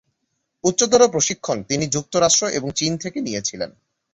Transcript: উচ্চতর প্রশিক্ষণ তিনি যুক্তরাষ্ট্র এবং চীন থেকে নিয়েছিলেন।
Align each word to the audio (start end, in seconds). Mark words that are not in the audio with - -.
উচ্চতর 0.63 1.01
প্রশিক্ষণ 1.09 1.57
তিনি 1.63 1.85
যুক্তরাষ্ট্র 1.87 2.43
এবং 2.49 2.67
চীন 2.71 2.91
থেকে 2.97 3.19
নিয়েছিলেন। 3.21 3.71